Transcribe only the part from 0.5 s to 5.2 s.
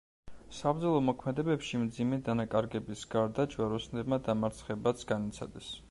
საბრძოლო მოქმედებებში მძიმე დანაკარგების გარდა ჯვაროსნებმა დამარცხებაც